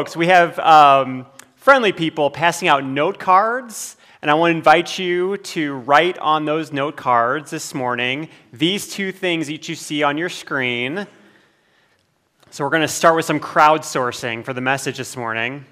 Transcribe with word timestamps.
Folks, 0.00 0.16
we 0.16 0.28
have 0.28 0.58
um, 0.60 1.26
friendly 1.56 1.92
people 1.92 2.30
passing 2.30 2.68
out 2.68 2.82
note 2.82 3.18
cards, 3.18 3.98
and 4.22 4.30
I 4.30 4.34
want 4.34 4.50
to 4.50 4.56
invite 4.56 4.98
you 4.98 5.36
to 5.36 5.74
write 5.74 6.16
on 6.16 6.46
those 6.46 6.72
note 6.72 6.96
cards 6.96 7.50
this 7.50 7.74
morning 7.74 8.30
these 8.50 8.88
two 8.88 9.12
things 9.12 9.48
that 9.48 9.68
you 9.68 9.74
see 9.74 10.02
on 10.02 10.16
your 10.16 10.30
screen. 10.30 11.06
So, 12.48 12.64
we're 12.64 12.70
going 12.70 12.80
to 12.80 12.88
start 12.88 13.14
with 13.14 13.26
some 13.26 13.40
crowdsourcing 13.40 14.42
for 14.42 14.54
the 14.54 14.62
message 14.62 14.96
this 14.96 15.18
morning. 15.18 15.66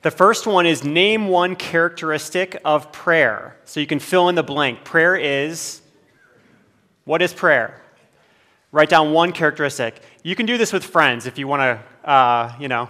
The 0.00 0.10
first 0.10 0.44
one 0.44 0.66
is 0.66 0.82
name 0.82 1.28
one 1.28 1.54
characteristic 1.54 2.60
of 2.64 2.90
prayer. 2.90 3.56
So, 3.66 3.78
you 3.78 3.86
can 3.86 4.00
fill 4.00 4.28
in 4.28 4.34
the 4.34 4.42
blank. 4.42 4.82
Prayer 4.82 5.14
is 5.14 5.80
what 7.04 7.22
is 7.22 7.32
prayer? 7.32 7.80
Write 8.72 8.88
down 8.88 9.12
one 9.12 9.30
characteristic. 9.30 10.02
You 10.24 10.34
can 10.34 10.46
do 10.46 10.58
this 10.58 10.72
with 10.72 10.82
friends 10.82 11.26
if 11.26 11.38
you 11.38 11.46
want 11.46 11.60
to 11.60 11.91
uh, 12.04 12.52
you 12.58 12.68
know, 12.68 12.88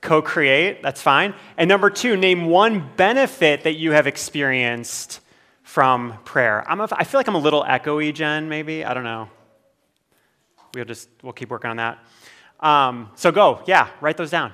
co 0.00 0.22
create, 0.22 0.82
that's 0.82 1.02
fine. 1.02 1.34
And 1.56 1.68
number 1.68 1.90
two, 1.90 2.16
name 2.16 2.46
one 2.46 2.90
benefit 2.96 3.64
that 3.64 3.74
you 3.74 3.92
have 3.92 4.06
experienced 4.06 5.20
from 5.62 6.18
prayer. 6.24 6.62
I'm 6.68 6.80
a, 6.80 6.88
I 6.92 7.04
feel 7.04 7.18
like 7.18 7.26
I'm 7.26 7.34
a 7.34 7.38
little 7.38 7.64
echoey, 7.64 8.14
Jen, 8.14 8.48
maybe. 8.48 8.84
I 8.84 8.94
don't 8.94 9.04
know. 9.04 9.28
We'll 10.74 10.84
just, 10.84 11.08
we'll 11.22 11.32
keep 11.32 11.50
working 11.50 11.70
on 11.70 11.76
that. 11.78 11.98
Um, 12.60 13.10
so 13.14 13.32
go, 13.32 13.62
yeah, 13.66 13.88
write 14.00 14.16
those 14.16 14.30
down. 14.30 14.52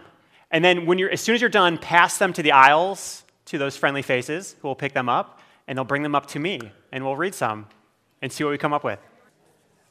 And 0.51 0.65
then 0.65 0.87
when 0.87 0.99
you're, 0.99 1.11
as 1.11 1.21
soon 1.21 1.35
as 1.35 1.41
you're 1.41 1.51
done, 1.51 1.79
pass 1.79 2.19
them 2.19 2.33
to 2.33 2.43
the 2.43 2.53
aisles, 2.53 3.25
to 3.47 3.59
those 3.59 3.77
friendly 3.77 4.03
faces 4.03 4.57
who 4.63 4.69
will 4.69 4.75
pick 4.75 4.95
them 4.95 5.09
up, 5.09 5.41
and 5.67 5.77
they'll 5.77 5.85
bring 5.85 6.03
them 6.03 6.15
up 6.15 6.27
to 6.27 6.39
me, 6.39 6.61
and 6.93 7.05
we'll 7.05 7.17
read 7.17 7.35
some 7.35 7.67
and 8.23 8.33
see 8.33 8.45
what 8.45 8.51
we 8.51 8.59
come 8.59 8.73
up 8.73 8.85
with. 8.85 8.99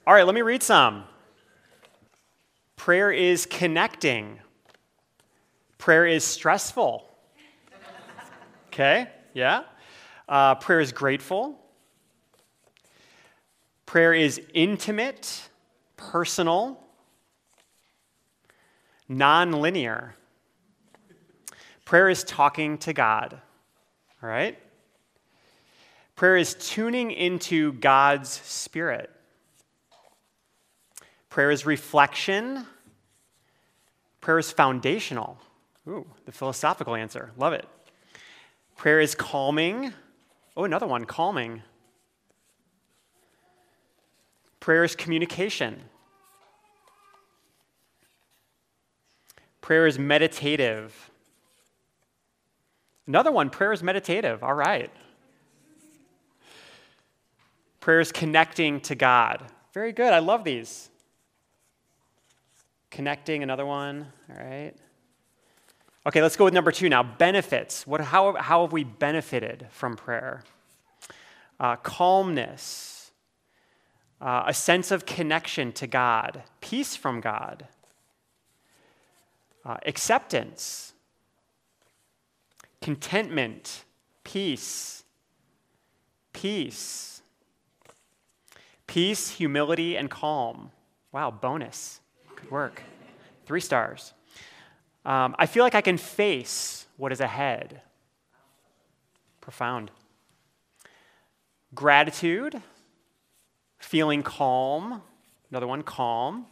All 0.08 0.14
right, 0.14 0.26
let 0.26 0.36
me 0.36 0.42
read 0.42 0.64
some. 0.64 1.04
Prayer 2.90 3.12
is 3.12 3.46
connecting. 3.46 4.40
Prayer 5.78 6.08
is 6.08 6.24
stressful. 6.24 7.08
Okay? 8.70 9.08
Yeah? 9.36 9.62
Uh, 10.28 10.56
prayer 10.56 10.80
is 10.80 10.92
grateful. 10.92 11.60
Prayer 13.86 14.16
is 14.16 14.42
intimate, 14.56 15.50
personal, 15.98 16.84
non 19.08 19.52
linear. 19.52 20.16
Prayer 21.86 22.10
is 22.10 22.24
talking 22.24 22.80
to 22.80 22.92
God. 22.92 23.40
All 24.24 24.30
right? 24.30 24.58
Prayer 26.16 26.38
is 26.38 26.56
tuning 26.56 27.12
into 27.12 27.74
God's 27.74 28.32
Spirit. 28.32 29.12
Prayer 31.30 31.52
is 31.52 31.68
reflection. 31.68 32.66
Prayer 34.30 34.38
is 34.38 34.52
foundational. 34.52 35.40
Ooh, 35.88 36.06
the 36.26 36.32
philosophical 36.32 36.94
answer. 36.94 37.32
Love 37.36 37.52
it. 37.54 37.68
Prayer 38.78 39.00
is 39.00 39.16
calming. 39.16 39.92
Oh, 40.56 40.66
another 40.66 40.86
one 40.86 41.06
calming. 41.06 41.64
Prayer 44.60 44.84
is 44.84 44.96
communication. 44.96 45.82
Prayer 49.62 49.88
is 49.88 49.98
meditative. 49.98 51.10
Another 53.08 53.32
one, 53.32 53.50
prayer 53.50 53.74
is 53.74 53.82
meditative. 53.82 54.44
All 54.44 54.54
right. 54.54 54.92
Prayer 57.80 58.00
is 58.00 58.12
connecting 58.12 58.80
to 58.82 58.94
God. 58.94 59.48
Very 59.74 59.92
good. 59.92 60.14
I 60.14 60.20
love 60.20 60.44
these. 60.44 60.89
Connecting, 62.92 63.44
another 63.44 63.66
one. 63.66 64.08
All 64.30 64.44
right. 64.44 64.74
Okay, 66.08 66.22
let's 66.22 66.36
go 66.36 66.46
with 66.46 66.54
number 66.54 66.72
two 66.72 66.90
now 66.90 67.04
benefits. 67.04 67.86
What, 67.86 68.02
how, 68.02 68.34
how 68.36 68.62
have 68.64 68.72
we 68.72 68.84
benefited 68.84 69.68
from 69.70 69.96
prayer? 69.96 70.44
Uh, 71.60 71.76
calmness, 71.76 73.12
uh, 74.22 74.44
a 74.48 74.54
sense 74.54 74.92
of 74.92 75.06
connection 75.06 75.72
to 75.74 75.88
God, 75.88 76.44
peace 76.62 76.96
from 76.96 77.20
God, 77.20 77.68
uh, 79.66 79.78
acceptance, 79.86 80.94
contentment, 82.82 83.84
peace, 84.24 85.04
peace, 86.32 87.22
peace, 88.88 89.30
humility, 89.32 89.98
and 89.98 90.10
calm. 90.10 90.72
Wow, 91.12 91.30
bonus. 91.30 91.99
Good 92.42 92.52
work. 92.52 92.84
Three 93.46 93.62
stars. 93.62 94.14
Um, 95.06 95.36
I 95.40 95.46
feel 95.46 95.64
like 95.64 95.76
I 95.76 95.82
can 95.82 95.98
face 95.98 96.86
what 96.98 97.12
is 97.12 97.20
ahead. 97.20 97.82
Profound. 99.42 99.92
Gratitude, 101.74 102.62
feeling 103.80 104.24
calm. 104.24 105.02
Another 105.50 105.68
one, 105.68 105.84
calm. 105.84 106.46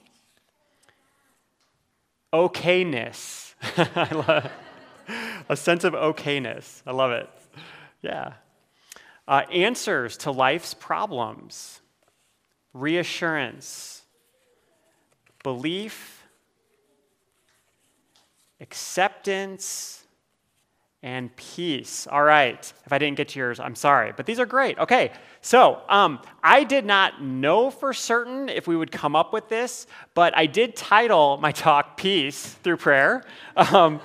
Okayness. 2.33 3.53
I 3.77 4.13
love 4.13 4.51
a 5.49 5.55
sense 5.55 5.83
of 5.83 5.93
okayness. 5.93 6.81
I 6.85 6.91
love 6.91 7.11
it. 7.11 7.29
Yeah. 8.01 8.33
Uh, 9.27 9.43
answers 9.51 10.17
to 10.17 10.31
life's 10.31 10.73
problems, 10.73 11.81
reassurance, 12.73 14.03
belief, 15.47 16.27
acceptance, 18.59 20.03
and 21.01 21.33
peace. 21.37 22.05
All 22.05 22.21
right. 22.21 22.59
If 22.85 22.91
I 22.91 22.97
didn't 22.97 23.15
get 23.15 23.29
to 23.29 23.39
yours, 23.39 23.57
I'm 23.61 23.75
sorry, 23.75 24.11
but 24.17 24.25
these 24.25 24.41
are 24.41 24.45
great. 24.45 24.77
Okay. 24.77 25.09
So 25.39 25.79
um, 25.87 26.19
I 26.43 26.65
did 26.65 26.83
not 26.83 27.23
know 27.23 27.69
for 27.69 27.93
certain 27.93 28.49
if 28.49 28.67
we 28.67 28.75
would 28.75 28.91
come 28.91 29.15
up 29.15 29.31
with 29.31 29.47
this, 29.47 29.87
but 30.13 30.35
I 30.35 30.47
did 30.47 30.75
title 30.75 31.37
my 31.37 31.53
talk 31.53 31.95
Peace 31.95 32.45
Through 32.45 32.77
Prayer. 32.77 33.23
Um, 33.55 34.01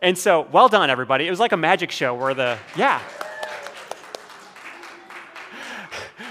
and 0.00 0.16
so, 0.16 0.48
well 0.50 0.70
done, 0.70 0.88
everybody. 0.88 1.26
It 1.26 1.30
was 1.30 1.40
like 1.40 1.52
a 1.52 1.58
magic 1.58 1.90
show 1.90 2.14
where 2.14 2.32
the, 2.32 2.56
yeah. 2.78 3.02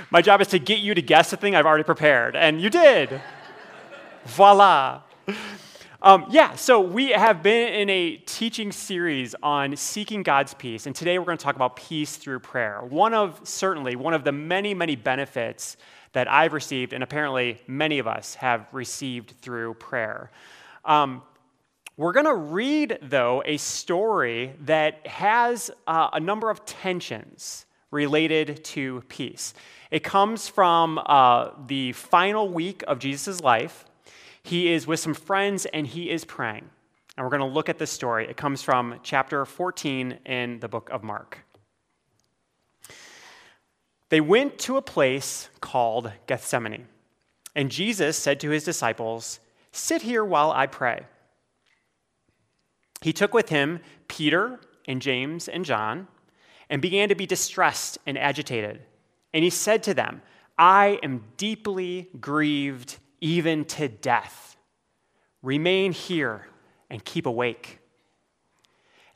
My 0.10 0.24
job 0.24 0.42
is 0.42 0.48
to 0.48 0.58
get 0.58 0.80
you 0.80 0.96
to 0.96 1.02
guess 1.04 1.30
the 1.30 1.38
thing 1.38 1.56
I've 1.56 1.68
already 1.68 1.84
prepared, 1.84 2.36
and 2.36 2.60
you 2.60 2.72
did. 2.72 3.22
Voila. 4.26 5.02
Um, 6.02 6.26
yeah, 6.30 6.56
so 6.56 6.80
we 6.80 7.10
have 7.10 7.44
been 7.44 7.74
in 7.74 7.90
a 7.90 8.18
teaching 8.18 8.72
series 8.72 9.36
on 9.44 9.76
seeking 9.76 10.24
God's 10.24 10.54
peace, 10.54 10.86
and 10.86 10.96
today 10.96 11.20
we're 11.20 11.26
going 11.26 11.38
to 11.38 11.44
talk 11.44 11.56
about 11.56 11.76
peace 11.76 12.16
through 12.16 12.40
prayer. 12.40 12.82
One 12.82 13.14
of, 13.14 13.40
certainly, 13.44 13.96
one 13.96 14.14
of 14.14 14.24
the 14.24 14.32
many, 14.32 14.74
many 14.74 14.96
benefits 14.96 15.78
that 16.14 16.30
I've 16.30 16.54
received, 16.54 16.94
and 16.94 17.04
apparently 17.04 17.62
many 17.68 18.00
of 18.00 18.08
us 18.08 18.36
have 18.36 18.68
received 18.72 19.36
through 19.42 19.74
prayer. 19.76 20.32
Um, 20.86 21.22
we're 21.98 22.14
going 22.14 22.26
to 22.26 22.36
read, 22.36 23.00
though, 23.02 23.44
a 23.46 23.58
story 23.58 24.54
that 24.62 25.06
has 25.06 25.70
uh, 25.86 26.10
a 26.14 26.20
number 26.20 26.50
of 26.50 26.66
tensions 26.66 27.66
related 27.92 28.64
to 28.64 29.04
peace. 29.10 29.54
It 29.92 30.04
comes 30.04 30.48
from 30.48 31.00
uh, 31.06 31.50
the 31.68 31.92
final 31.94 32.48
week 32.48 32.84
of 32.88 33.00
Jesus' 33.00 33.42
life. 33.42 33.86
He 34.50 34.74
is 34.74 34.88
with 34.88 35.00
some 35.00 35.14
friends 35.14 35.68
and 35.68 35.86
he 35.86 36.10
is 36.10 36.26
praying. 36.26 36.68
And 37.16 37.24
we're 37.24 37.30
going 37.30 37.48
to 37.48 37.56
look 37.56 37.70
at 37.70 37.78
this 37.78 37.92
story. 37.92 38.28
It 38.28 38.36
comes 38.36 38.64
from 38.64 39.00
chapter 39.04 39.46
14 39.46 40.18
in 40.26 40.60
the 40.60 40.68
book 40.68 40.90
of 40.90 41.04
Mark. 41.04 41.46
They 44.10 44.20
went 44.20 44.58
to 44.60 44.78
a 44.78 44.82
place 44.82 45.50
called 45.62 46.12
Gethsemane. 46.26 46.88
And 47.56 47.70
Jesus 47.70 48.18
said 48.18 48.40
to 48.40 48.50
his 48.50 48.64
disciples, 48.64 49.40
Sit 49.72 50.02
here 50.02 50.26
while 50.26 50.52
I 50.52 50.66
pray. 50.66 51.06
He 53.02 53.14
took 53.14 53.36
with 53.36 53.50
him 53.50 53.82
Peter 54.08 54.60
and 54.88 55.00
James 55.00 55.48
and 55.48 55.64
John 55.64 56.08
and 56.72 56.82
began 56.82 57.10
to 57.10 57.16
be 57.16 57.28
distressed 57.28 58.00
and 58.08 58.18
agitated. 58.18 58.82
And 59.32 59.44
he 59.44 59.52
said 59.52 59.84
to 59.84 59.94
them, 59.94 60.24
I 60.58 60.98
am 61.04 61.26
deeply 61.38 62.10
grieved 62.20 62.98
even 63.22 63.66
to 63.66 63.88
death. 63.88 64.58
Remain 65.42 65.92
here 65.92 66.48
and 66.90 67.04
keep 67.04 67.26
awake. 67.26 67.80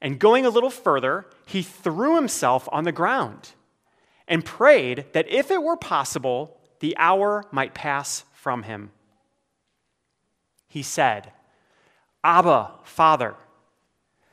And 0.02 0.20
going 0.20 0.46
a 0.46 0.50
little 0.50 0.70
further, 0.70 1.26
he 1.46 1.62
threw 1.62 2.16
himself 2.16 2.68
on 2.72 2.84
the 2.84 2.92
ground 2.92 3.52
and 4.28 4.44
prayed 4.44 5.06
that 5.14 5.30
if 5.30 5.52
it 5.52 5.64
were 5.64 5.78
possible, 5.78 6.58
the 6.80 6.96
hour 6.98 7.46
might 7.52 7.74
pass 7.74 8.26
from 8.34 8.64
him. 8.64 8.92
He 10.68 10.84
said, 10.84 11.32
Abba, 12.24 12.72
Father, 12.84 13.36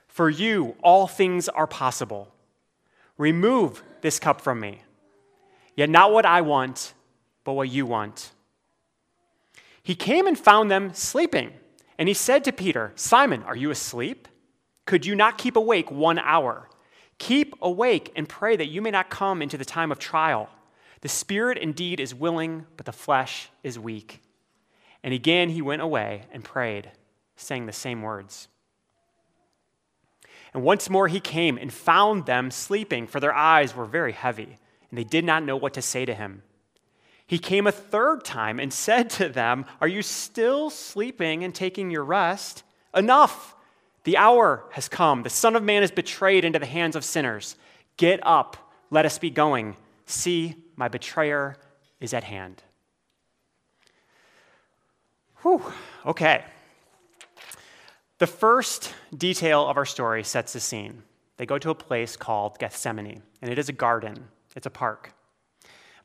for 0.09 0.31
you 0.31 0.75
all 0.83 1.07
things 1.07 1.49
are 1.49 1.67
possible. 1.67 2.33
Remove 3.19 3.83
this 4.01 4.19
cup 4.19 4.41
from 4.41 4.59
me. 4.59 4.83
Yet 5.77 5.91
not 5.91 6.13
what 6.13 6.27
I 6.27 6.41
want, 6.41 6.95
but 7.45 7.53
what 7.53 7.69
you 7.69 7.87
want. 7.87 8.33
He 9.83 9.95
came 9.95 10.27
and 10.27 10.39
found 10.39 10.71
them 10.71 10.93
sleeping. 10.95 11.53
And 11.99 12.09
he 12.09 12.15
said 12.15 12.45
to 12.45 12.53
Peter, 12.53 12.93
Simon, 12.95 13.43
are 13.43 13.57
you 13.57 13.71
asleep? 13.71 14.27
Could 14.87 15.05
you 15.05 15.15
not 15.15 15.39
keep 15.39 15.57
awake 15.57 15.91
one 15.91 16.19
hour? 16.19 16.69
Keep 17.19 17.55
awake 17.61 18.11
and 18.17 18.29
pray 18.29 18.57
that 18.57 18.69
you 18.69 18.81
may 18.81 18.91
not 18.91 19.11
come 19.11 19.43
into 19.43 19.59
the 19.59 19.65
time 19.65 19.93
of 19.93 19.99
trial. 19.99 20.49
The 21.03 21.09
spirit 21.09 21.59
indeed 21.59 22.01
is 22.01 22.15
willing, 22.15 22.67
but 22.77 22.87
the 22.87 22.93
flesh 22.93 23.51
is 23.63 23.79
weak. 23.79 24.23
And 25.03 25.13
again 25.15 25.51
he 25.51 25.63
went 25.63 25.83
away 25.83 26.25
and 26.33 26.45
prayed, 26.45 26.91
saying 27.37 27.67
the 27.67 27.73
same 27.73 28.03
words. 28.03 28.49
And 30.53 30.63
once 30.63 30.91
more 30.91 31.09
he 31.09 31.21
came 31.21 31.57
and 31.57 31.73
found 31.73 32.27
them 32.27 32.51
sleeping, 32.51 33.07
for 33.07 33.21
their 33.21 33.35
eyes 33.35 33.77
were 33.77 33.85
very 33.85 34.13
heavy, 34.13 34.59
and 34.89 34.99
they 34.99 35.05
did 35.05 35.25
not 35.25 35.45
know 35.45 35.57
what 35.57 35.75
to 35.75 35.83
say 35.83 36.05
to 36.05 36.15
him. 36.15 36.43
He 37.31 37.39
came 37.39 37.69
a 37.69 37.73
third 37.73 38.25
time 38.25 38.59
and 38.59 38.73
said 38.73 39.09
to 39.11 39.29
them, 39.29 39.65
Are 39.81 39.87
you 39.87 40.03
still 40.03 40.69
sleeping 40.69 41.45
and 41.45 41.55
taking 41.55 41.89
your 41.89 42.03
rest? 42.03 42.65
Enough! 42.93 43.55
The 44.03 44.17
hour 44.17 44.65
has 44.73 44.89
come. 44.89 45.23
The 45.23 45.31
Son 45.31 45.55
of 45.55 45.63
Man 45.63 45.85
is 45.85 45.93
betrayed 45.93 46.45
into 46.45 46.59
the 46.59 46.67
hands 46.67 46.97
of 46.97 47.05
sinners. 47.05 47.55
Get 47.97 48.19
up, 48.25 48.57
let 48.91 49.07
us 49.07 49.17
be 49.17 49.31
going. 49.31 49.77
See, 50.07 50.57
my 50.75 50.89
betrayer 50.89 51.57
is 52.01 52.13
at 52.15 52.25
hand. 52.25 52.65
Whew, 55.43 55.63
okay. 56.05 56.45
The 58.19 58.27
first 58.27 58.93
detail 59.17 59.69
of 59.69 59.77
our 59.77 59.87
story 59.87 60.25
sets 60.25 60.53
the 60.53 60.59
scene. 60.59 61.05
They 61.37 61.47
go 61.47 61.59
to 61.59 61.71
a 61.71 61.77
place 61.77 62.17
called 62.17 62.59
Gethsemane, 62.59 63.23
and 63.41 63.53
it 63.53 63.59
is 63.61 63.69
a 63.69 63.73
garden, 63.73 64.27
it's 64.57 64.67
a 64.67 64.71
park 64.71 65.13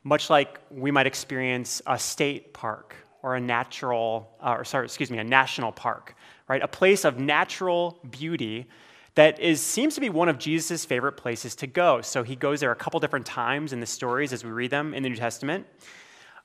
much 0.06 0.30
like 0.30 0.60
we 0.70 0.92
might 0.92 1.04
experience 1.04 1.82
a 1.84 1.98
state 1.98 2.54
park 2.54 2.94
or 3.24 3.34
a 3.34 3.40
natural, 3.40 4.30
uh, 4.40 4.54
or 4.58 4.64
sorry, 4.64 4.84
excuse 4.84 5.10
me, 5.10 5.18
a 5.18 5.24
national 5.24 5.72
park, 5.72 6.14
right? 6.46 6.62
A 6.62 6.68
place 6.68 7.04
of 7.04 7.18
natural 7.18 7.98
beauty 8.08 8.68
that 9.16 9.40
is, 9.40 9.60
seems 9.60 9.96
to 9.96 10.00
be 10.00 10.08
one 10.08 10.28
of 10.28 10.38
Jesus' 10.38 10.84
favorite 10.84 11.14
places 11.14 11.56
to 11.56 11.66
go. 11.66 12.02
So 12.02 12.22
he 12.22 12.36
goes 12.36 12.60
there 12.60 12.70
a 12.70 12.76
couple 12.76 13.00
different 13.00 13.26
times 13.26 13.72
in 13.72 13.80
the 13.80 13.86
stories 13.86 14.32
as 14.32 14.44
we 14.44 14.52
read 14.52 14.70
them 14.70 14.94
in 14.94 15.02
the 15.02 15.08
New 15.08 15.16
Testament. 15.16 15.66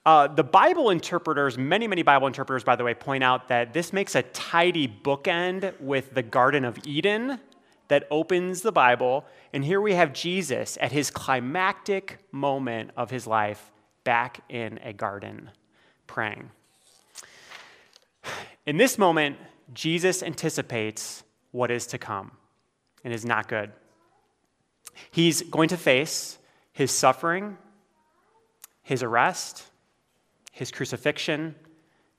Uh, 0.07 0.25
the 0.25 0.43
Bible 0.43 0.89
interpreters, 0.89 1.55
many, 1.55 1.85
many 1.85 2.01
Bible 2.01 2.25
interpreters, 2.25 2.63
by 2.63 2.75
the 2.75 2.83
way, 2.83 2.95
point 2.95 3.23
out 3.23 3.47
that 3.49 3.73
this 3.73 3.93
makes 3.93 4.15
a 4.15 4.23
tidy 4.23 4.87
bookend 4.87 5.79
with 5.79 6.15
the 6.15 6.23
Garden 6.23 6.65
of 6.65 6.79
Eden 6.87 7.39
that 7.91 8.07
opens 8.09 8.61
the 8.61 8.71
Bible. 8.71 9.25
And 9.51 9.65
here 9.65 9.81
we 9.81 9.95
have 9.95 10.13
Jesus 10.13 10.77
at 10.79 10.93
his 10.93 11.11
climactic 11.11 12.19
moment 12.31 12.91
of 12.95 13.11
his 13.11 13.27
life 13.27 13.69
back 14.05 14.39
in 14.47 14.79
a 14.81 14.93
garden 14.93 15.51
praying. 16.07 16.51
In 18.65 18.77
this 18.77 18.97
moment, 18.97 19.35
Jesus 19.73 20.23
anticipates 20.23 21.23
what 21.51 21.69
is 21.69 21.85
to 21.87 21.97
come 21.97 22.31
and 23.03 23.13
is 23.13 23.25
not 23.25 23.49
good. 23.49 23.73
He's 25.11 25.41
going 25.41 25.67
to 25.67 25.77
face 25.77 26.37
his 26.71 26.91
suffering, 26.91 27.57
his 28.83 29.03
arrest, 29.03 29.65
his 30.53 30.71
crucifixion, 30.71 31.55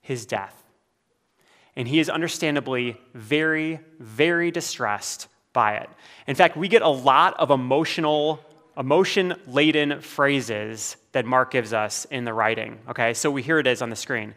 his 0.03 0.27
death. 0.27 0.65
And 1.75 1.89
he 1.89 1.99
is 1.99 2.11
understandably 2.11 3.01
very, 3.15 3.81
very 3.99 4.51
distressed 4.51 5.29
by 5.53 5.77
it. 5.77 5.91
In 6.27 6.35
fact, 6.35 6.57
we 6.57 6.69
get 6.69 6.83
a 6.83 6.89
lot 6.89 7.39
of 7.39 7.51
emotional, 7.51 8.41
emotion 8.77 9.35
laden 9.47 10.01
phrases 10.01 10.97
that 11.13 11.27
Mark 11.27 11.51
gives 11.51 11.73
us 11.73 12.05
in 12.07 12.25
the 12.25 12.33
writing. 12.33 12.79
Okay, 12.89 13.15
so 13.15 13.31
we 13.31 13.43
hear 13.43 13.59
it 13.59 13.67
is 13.67 13.83
on 13.83 13.91
the 13.91 13.97
screen. 13.97 14.35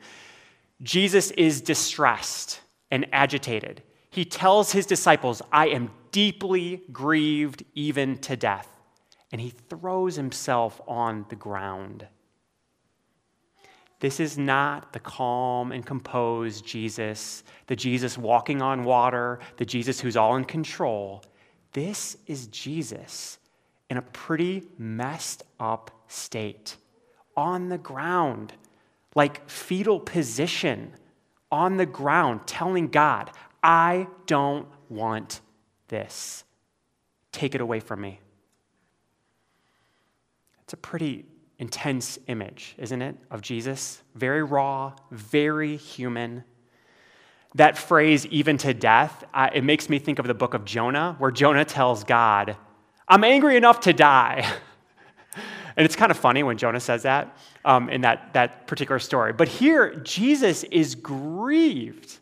Jesus 0.83 1.31
is 1.31 1.61
distressed 1.61 2.61
and 2.91 3.05
agitated. 3.11 3.81
He 4.09 4.25
tells 4.25 4.71
his 4.71 4.85
disciples, 4.85 5.41
I 5.51 5.67
am 5.69 5.91
deeply 6.11 6.81
grieved 6.91 7.63
even 7.73 8.17
to 8.19 8.35
death. 8.35 8.69
And 9.31 9.41
he 9.41 9.49
throws 9.49 10.15
himself 10.15 10.79
on 10.87 11.25
the 11.29 11.35
ground. 11.35 12.07
This 13.99 14.19
is 14.19 14.37
not 14.37 14.93
the 14.93 14.99
calm 14.99 15.71
and 15.71 15.85
composed 15.85 16.65
Jesus, 16.65 17.43
the 17.67 17.75
Jesus 17.75 18.17
walking 18.17 18.61
on 18.61 18.83
water, 18.83 19.39
the 19.57 19.65
Jesus 19.65 19.99
who's 19.99 20.17
all 20.17 20.35
in 20.35 20.45
control. 20.45 21.23
This 21.71 22.17
is 22.27 22.47
Jesus 22.47 23.39
in 23.89 23.97
a 23.97 24.01
pretty 24.01 24.63
messed 24.77 25.43
up 25.59 25.91
state, 26.07 26.77
on 27.37 27.69
the 27.69 27.77
ground, 27.77 28.53
like 29.15 29.49
fetal 29.49 29.99
position, 29.99 30.93
on 31.51 31.77
the 31.77 31.85
ground, 31.85 32.41
telling 32.45 32.87
God, 32.87 33.31
I 33.63 34.07
don't 34.25 34.67
want 34.89 35.41
this. 35.87 36.43
Take 37.31 37.55
it 37.55 37.61
away 37.61 37.79
from 37.79 38.01
me. 38.01 38.19
It's 40.63 40.73
a 40.73 40.77
pretty 40.77 41.25
intense 41.59 42.19
image, 42.27 42.75
isn't 42.77 43.01
it, 43.01 43.15
of 43.31 43.41
Jesus? 43.41 44.01
Very 44.15 44.43
raw, 44.43 44.93
very 45.11 45.77
human. 45.77 46.43
That 47.55 47.77
phrase, 47.77 48.25
even 48.27 48.57
to 48.59 48.73
death, 48.73 49.23
it 49.53 49.63
makes 49.63 49.89
me 49.89 49.99
think 49.99 50.19
of 50.19 50.27
the 50.27 50.33
book 50.33 50.53
of 50.53 50.65
Jonah, 50.65 51.15
where 51.19 51.31
Jonah 51.31 51.65
tells 51.65 52.03
God, 52.03 52.57
I'm 53.07 53.23
angry 53.23 53.55
enough 53.55 53.81
to 53.81 53.93
die. 53.93 54.51
and 55.77 55.85
it's 55.85 55.95
kind 55.95 56.11
of 56.11 56.17
funny 56.17 56.43
when 56.43 56.57
Jonah 56.57 56.79
says 56.79 57.03
that 57.03 57.37
um, 57.63 57.89
in 57.89 58.01
that, 58.01 58.33
that 58.33 58.67
particular 58.67 58.99
story. 58.99 59.31
But 59.31 59.47
here, 59.47 59.95
Jesus 59.95 60.63
is 60.65 60.95
grieved. 60.95 62.19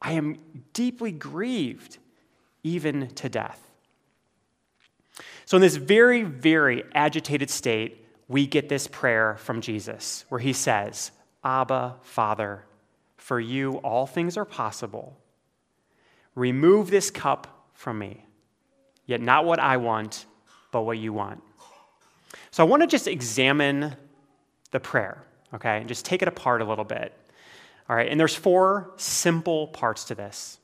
I 0.00 0.12
am 0.12 0.38
deeply 0.72 1.10
grieved, 1.10 1.98
even 2.62 3.08
to 3.08 3.28
death. 3.28 3.65
So, 5.44 5.56
in 5.56 5.60
this 5.60 5.76
very, 5.76 6.22
very 6.22 6.84
agitated 6.94 7.50
state, 7.50 8.04
we 8.28 8.46
get 8.46 8.68
this 8.68 8.86
prayer 8.86 9.36
from 9.36 9.60
Jesus 9.60 10.24
where 10.28 10.40
he 10.40 10.52
says, 10.52 11.12
Abba, 11.44 11.96
Father, 12.02 12.64
for 13.16 13.38
you 13.38 13.74
all 13.78 14.06
things 14.06 14.36
are 14.36 14.44
possible. 14.44 15.16
Remove 16.34 16.90
this 16.90 17.10
cup 17.10 17.68
from 17.72 17.98
me, 17.98 18.26
yet 19.06 19.20
not 19.20 19.44
what 19.44 19.58
I 19.58 19.76
want, 19.76 20.26
but 20.72 20.82
what 20.82 20.98
you 20.98 21.12
want. 21.12 21.42
So, 22.50 22.64
I 22.64 22.66
want 22.66 22.82
to 22.82 22.86
just 22.86 23.06
examine 23.06 23.96
the 24.72 24.80
prayer, 24.80 25.22
okay, 25.54 25.78
and 25.78 25.88
just 25.88 26.04
take 26.04 26.22
it 26.22 26.28
apart 26.28 26.60
a 26.60 26.64
little 26.64 26.84
bit. 26.84 27.14
All 27.88 27.94
right, 27.94 28.10
and 28.10 28.18
there's 28.18 28.34
four 28.34 28.90
simple 28.96 29.68
parts 29.68 30.04
to 30.04 30.14
this. 30.14 30.58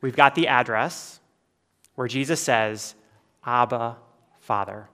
We've 0.00 0.16
got 0.16 0.34
the 0.34 0.48
address 0.48 1.20
where 1.94 2.08
Jesus 2.08 2.40
says, 2.40 2.94
Abba, 3.44 3.96
Father. 4.40 4.88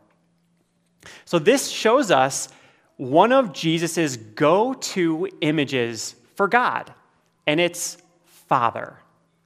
So 1.24 1.38
this 1.38 1.68
shows 1.68 2.10
us 2.10 2.48
one 2.96 3.32
of 3.32 3.52
Jesus' 3.52 4.16
go 4.16 4.74
to 4.74 5.28
images 5.40 6.14
for 6.34 6.48
God, 6.48 6.92
and 7.46 7.60
it's 7.60 7.98
Father. 8.24 8.98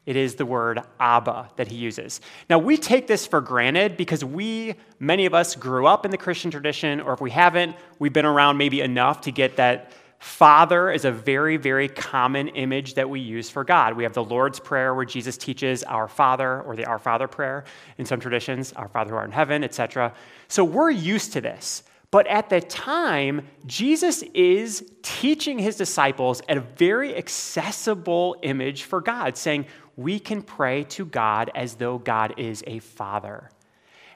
It 0.07 0.16
is 0.16 0.37
the 0.37 0.47
word 0.47 0.80
Abba 0.99 1.50
that 1.57 1.69
he 1.69 1.76
uses. 1.76 2.21
Now, 2.49 2.59
we 2.59 2.76
take 2.76 3.07
this 3.07 3.26
for 3.26 3.40
granted 3.40 3.97
because 3.97 4.25
we, 4.25 4.75
many 4.99 5.26
of 5.26 5.35
us, 5.35 5.54
grew 5.54 5.87
up 5.87 6.04
in 6.04 6.11
the 6.11 6.16
Christian 6.16 6.50
tradition, 6.50 7.00
or 7.00 7.12
if 7.12 7.21
we 7.21 7.30
haven't, 7.30 7.76
we've 7.99 8.12
been 8.12 8.26
around 8.26 8.57
maybe 8.57 8.80
enough 8.80 9.21
to 9.23 9.30
get 9.30 9.57
that 9.57 9.92
Father 10.21 10.91
is 10.91 11.07
a 11.07 11.11
very, 11.11 11.57
very 11.57 11.89
common 11.89 12.49
image 12.49 12.93
that 12.95 13.09
we 13.09 13.21
use 13.21 13.49
for 13.49 13.65
God. 13.65 13.97
We 13.97 14.03
have 14.03 14.12
the 14.12 14.23
Lord's 14.23 14.61
Prayer 14.61 14.95
where 14.95 15.07
Jesus 15.07 15.39
teaches 15.39 15.83
our 15.83 16.09
Father, 16.09 16.61
or 16.61 16.77
the 16.77 16.85
Our 16.85 16.99
Father 16.99 17.27
prayer 17.27 17.65
in 17.97 18.05
some 18.05 18.21
traditions, 18.21 18.75
Our 18.75 18.89
Father 18.89 19.12
who 19.12 19.17
art 19.17 19.25
in 19.25 19.33
heaven, 19.33 19.65
etc. 19.65 20.12
So 20.47 20.62
we're 20.62 20.91
used 20.91 21.33
to 21.33 21.41
this. 21.41 21.85
But 22.11 22.27
at 22.27 22.50
the 22.50 22.61
time, 22.61 23.49
Jesus 23.65 24.23
is 24.35 24.93
teaching 25.00 25.59
his 25.59 25.77
disciples 25.77 26.43
a 26.50 26.61
very 26.61 27.17
accessible 27.17 28.37
image 28.43 28.83
for 28.83 29.00
God, 29.00 29.39
saying, 29.39 29.65
We 29.97 30.19
can 30.19 30.43
pray 30.43 30.85
to 30.85 31.07
God 31.07 31.50
as 31.55 31.77
though 31.77 31.97
God 31.97 32.35
is 32.37 32.62
a 32.67 32.81
father. 32.81 33.50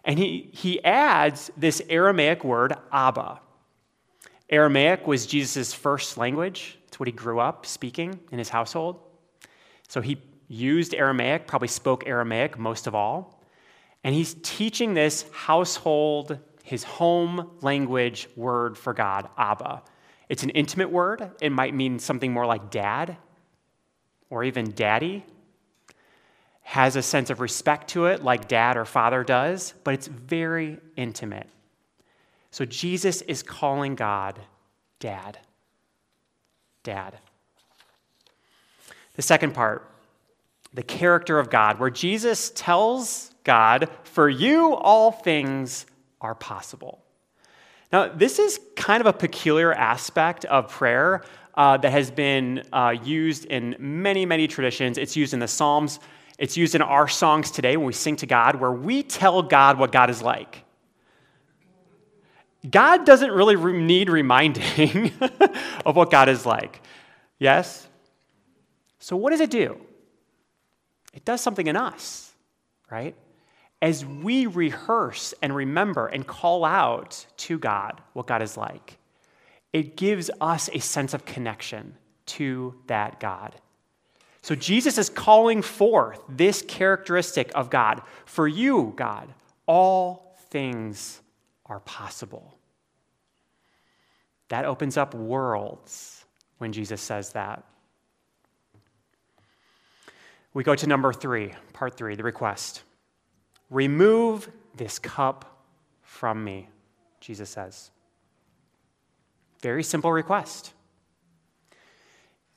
And 0.04 0.18
he, 0.18 0.50
he 0.52 0.84
adds 0.84 1.50
this 1.56 1.80
Aramaic 1.88 2.44
word, 2.44 2.74
Abba. 2.92 3.40
Aramaic 4.50 5.06
was 5.06 5.26
Jesus' 5.26 5.72
first 5.72 6.18
language. 6.18 6.78
It's 6.86 7.00
what 7.00 7.08
he 7.08 7.12
grew 7.12 7.40
up 7.40 7.66
speaking 7.66 8.20
in 8.30 8.38
his 8.38 8.48
household. 8.48 9.00
So 9.88 10.00
he 10.00 10.18
used 10.48 10.94
Aramaic, 10.94 11.46
probably 11.46 11.68
spoke 11.68 12.06
Aramaic 12.06 12.58
most 12.58 12.86
of 12.86 12.94
all. 12.94 13.42
And 14.02 14.14
he's 14.14 14.36
teaching 14.42 14.94
this 14.94 15.24
household, 15.32 16.38
his 16.62 16.84
home 16.84 17.50
language 17.62 18.28
word 18.36 18.76
for 18.76 18.92
God, 18.92 19.28
Abba. 19.38 19.82
It's 20.28 20.42
an 20.42 20.50
intimate 20.50 20.90
word. 20.90 21.30
It 21.40 21.50
might 21.50 21.74
mean 21.74 21.98
something 21.98 22.32
more 22.32 22.46
like 22.46 22.70
dad 22.70 23.16
or 24.30 24.44
even 24.44 24.72
daddy. 24.72 25.24
Has 26.62 26.96
a 26.96 27.02
sense 27.02 27.30
of 27.30 27.40
respect 27.40 27.88
to 27.90 28.06
it, 28.06 28.22
like 28.22 28.48
dad 28.48 28.76
or 28.76 28.84
father 28.84 29.22
does, 29.22 29.74
but 29.84 29.94
it's 29.94 30.06
very 30.06 30.78
intimate. 30.96 31.48
So 32.54 32.64
Jesus 32.64 33.20
is 33.22 33.42
calling 33.42 33.96
God 33.96 34.38
Dad. 35.00 35.40
Dad. 36.84 37.18
The 39.16 39.22
second 39.22 39.54
part, 39.54 39.90
the 40.72 40.84
character 40.84 41.40
of 41.40 41.50
God, 41.50 41.80
where 41.80 41.90
Jesus 41.90 42.52
tells 42.54 43.32
God, 43.42 43.88
For 44.04 44.28
you 44.28 44.72
all 44.72 45.10
things 45.10 45.84
are 46.20 46.36
possible. 46.36 47.02
Now, 47.92 48.06
this 48.06 48.38
is 48.38 48.60
kind 48.76 49.00
of 49.00 49.08
a 49.08 49.12
peculiar 49.12 49.72
aspect 49.72 50.44
of 50.44 50.68
prayer 50.68 51.24
uh, 51.54 51.78
that 51.78 51.90
has 51.90 52.12
been 52.12 52.62
uh, 52.72 52.94
used 53.02 53.46
in 53.46 53.74
many, 53.80 54.26
many 54.26 54.46
traditions. 54.46 54.96
It's 54.96 55.16
used 55.16 55.34
in 55.34 55.40
the 55.40 55.48
Psalms, 55.48 55.98
it's 56.38 56.56
used 56.56 56.76
in 56.76 56.82
our 56.82 57.08
songs 57.08 57.50
today 57.50 57.76
when 57.76 57.86
we 57.86 57.92
sing 57.92 58.14
to 58.14 58.26
God, 58.26 58.54
where 58.54 58.70
we 58.70 59.02
tell 59.02 59.42
God 59.42 59.76
what 59.76 59.90
God 59.90 60.08
is 60.08 60.22
like. 60.22 60.64
God 62.68 63.04
doesn't 63.04 63.30
really 63.30 63.56
need 63.56 64.08
reminding 64.08 65.12
of 65.86 65.96
what 65.96 66.10
God 66.10 66.28
is 66.28 66.46
like. 66.46 66.80
Yes? 67.38 67.86
So, 68.98 69.16
what 69.16 69.30
does 69.30 69.40
it 69.40 69.50
do? 69.50 69.78
It 71.12 71.24
does 71.24 71.40
something 71.40 71.66
in 71.66 71.76
us, 71.76 72.32
right? 72.90 73.14
As 73.82 74.04
we 74.04 74.46
rehearse 74.46 75.34
and 75.42 75.54
remember 75.54 76.06
and 76.06 76.26
call 76.26 76.64
out 76.64 77.26
to 77.36 77.58
God 77.58 78.00
what 78.14 78.26
God 78.26 78.40
is 78.40 78.56
like, 78.56 78.96
it 79.72 79.96
gives 79.96 80.30
us 80.40 80.70
a 80.72 80.80
sense 80.80 81.12
of 81.12 81.26
connection 81.26 81.96
to 82.26 82.74
that 82.86 83.20
God. 83.20 83.54
So, 84.40 84.54
Jesus 84.54 84.96
is 84.96 85.10
calling 85.10 85.60
forth 85.60 86.22
this 86.28 86.62
characteristic 86.62 87.52
of 87.54 87.68
God. 87.68 88.00
For 88.24 88.48
you, 88.48 88.94
God, 88.96 89.28
all 89.66 90.34
things 90.48 91.20
are 91.66 91.80
possible. 91.80 92.58
That 94.48 94.64
opens 94.64 94.96
up 94.96 95.14
worlds 95.14 96.24
when 96.58 96.72
Jesus 96.72 97.00
says 97.00 97.32
that. 97.32 97.64
We 100.52 100.62
go 100.62 100.74
to 100.74 100.86
number 100.86 101.12
three, 101.12 101.52
part 101.72 101.96
three, 101.96 102.14
the 102.14 102.22
request. 102.22 102.82
Remove 103.70 104.48
this 104.76 104.98
cup 104.98 105.64
from 106.02 106.44
me, 106.44 106.68
Jesus 107.20 107.50
says. 107.50 107.90
Very 109.60 109.82
simple 109.82 110.12
request. 110.12 110.72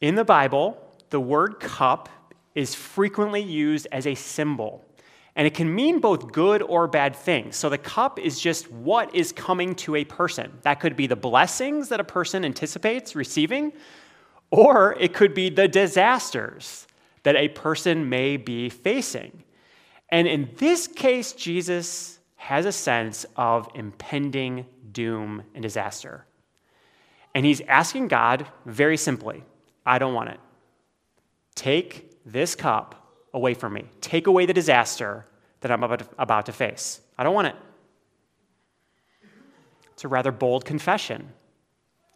In 0.02 0.16
the 0.16 0.26
Bible, 0.26 0.78
the 1.10 1.20
word 1.20 1.60
cup 1.60 2.10
is 2.54 2.76
frequently 2.76 3.42
used 3.42 3.88
as 3.92 4.06
a 4.06 4.14
symbol, 4.14 4.86
and 5.38 5.46
it 5.46 5.54
can 5.54 5.74
mean 5.74 6.00
both 6.00 6.32
good 6.32 6.64
or 6.64 6.88
bad 6.88 7.16
things. 7.16 7.56
So 7.56 7.70
the 7.70 7.78
cup 7.78 8.18
is 8.18 8.40
just 8.40 8.72
what 8.72 9.14
is 9.14 9.32
coming 9.32 9.76
to 9.76 9.96
a 9.96 10.04
person. 10.04 10.52
That 10.64 10.80
could 10.80 10.96
be 10.96 11.06
the 11.06 11.16
blessings 11.16 11.90
that 11.90 12.00
a 12.00 12.04
person 12.04 12.44
anticipates 12.44 13.16
receiving, 13.16 13.72
or 14.50 14.98
it 15.00 15.14
could 15.14 15.36
be 15.36 15.52
the 15.52 15.68
disasters 15.68 16.88
that 17.22 17.36
a 17.36 17.50
person 17.50 18.10
may 18.10 18.38
be 18.38 18.68
facing. 18.70 19.44
And 20.10 20.28
in 20.28 20.50
this 20.58 20.88
case, 20.88 21.34
Jesus 21.34 22.18
has 22.38 22.66
a 22.66 22.72
sense 22.72 23.24
of 23.36 23.70
impending 23.76 24.66
doom 24.92 25.44
and 25.54 25.62
disaster. 25.62 26.26
And 27.36 27.46
he's 27.46 27.62
asking 27.62 28.08
God 28.08 28.48
very 28.66 28.98
simply, 28.98 29.44
I 29.86 30.00
don't 30.00 30.16
want 30.16 30.30
it. 30.30 30.40
Take 31.54 32.18
this 32.26 32.56
cup 32.56 32.97
away 33.34 33.54
from 33.54 33.74
me. 33.74 33.86
Take 34.02 34.28
away 34.28 34.46
the 34.46 34.54
disaster 34.54 35.26
that 35.62 35.72
I'm 35.72 35.84
about 35.84 36.46
to, 36.46 36.52
face. 36.52 37.02
I 37.18 37.24
don't 37.24 37.34
want 37.34 37.48
it. 37.48 37.56
It's 39.94 40.04
a 40.04 40.08
rather 40.08 40.32
bold 40.32 40.64
confession, 40.66 41.30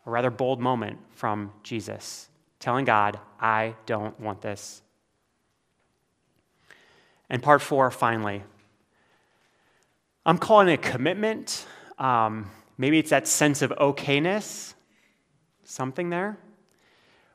a 0.06 0.12
rather 0.12 0.30
bold 0.30 0.60
moment 0.60 1.00
from 1.12 1.52
Jesus, 1.64 2.30
telling 2.60 2.86
God, 2.86 3.20
I 3.40 3.76
don't 3.86 4.20
want 4.20 4.42
this. 4.42 4.82
And 7.30 7.42
part 7.42 7.62
four, 7.62 7.90
finally, 7.90 8.44
I'm 10.26 10.38
calling 10.38 10.68
it 10.68 10.82
commitment. 10.82 11.66
Um, 11.98 12.52
maybe 12.78 13.00
it's 13.00 13.10
that 13.10 13.28
sense 13.28 13.62
of 13.62 13.72
okayness, 13.72 14.76
something 15.64 16.10
there, 16.10 16.38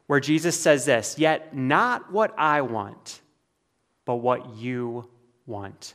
where 0.07 0.21
Jesus 0.21 0.59
says 0.59 0.85
this 0.85 1.19
Yet 1.19 1.57
not 1.57 2.13
what 2.13 2.33
I 2.39 2.61
want, 2.61 3.21
but 4.07 4.17
what 4.17 4.57
you 4.57 5.11
want. 5.45 5.95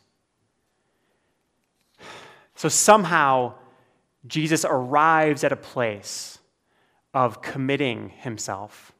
So 2.54 2.70
somehow, 2.70 3.56
Jesus 4.28 4.64
arrives 4.64 5.44
at 5.44 5.52
a 5.52 5.56
place 5.56 6.38
of 7.16 7.42
committing 7.42 8.10
himself 8.10 8.92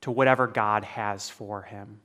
to 0.00 0.10
whatever 0.10 0.46
God 0.46 0.84
has 0.84 1.28
for 1.28 1.62
him. 1.62 2.00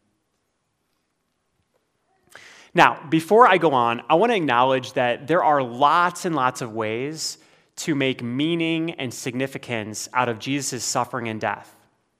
Now, 2.73 3.01
before 3.09 3.47
I 3.47 3.57
go 3.57 3.71
on, 3.73 4.01
I 4.09 4.15
want 4.15 4.31
to 4.31 4.35
acknowledge 4.35 4.93
that 4.93 5.27
there 5.27 5.43
are 5.43 5.63
lots 5.63 6.25
and 6.25 6.35
lots 6.35 6.61
of 6.61 6.73
ways 6.73 7.37
to 7.77 7.95
make 7.95 8.21
meaning 8.21 8.91
and 8.91 9.13
significance 9.13 10.09
out 10.13 10.29
of 10.29 10.37
Jesus' 10.37 10.83
suffering 10.83 11.29
and 11.29 11.39
death. 11.39 11.75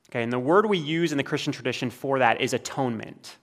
Okay, 0.10 0.24
and 0.24 0.34
the 0.34 0.40
word 0.40 0.66
we 0.66 0.78
use 0.78 1.12
in 1.12 1.18
the 1.18 1.24
Christian 1.24 1.54
tradition 1.54 1.90
for 1.90 2.20
that 2.20 2.42
is 2.42 2.54
atonement. 2.54 3.38